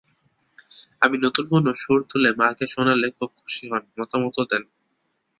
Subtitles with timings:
[1.01, 4.63] আমি নতুন কোনো সুর তুলে মাকে শোনালে খুব খুশি হন, মতামতও দেন।